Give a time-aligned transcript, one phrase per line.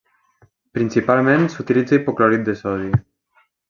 [0.77, 2.95] Principalment s'utilitza hipoclorit de sodi.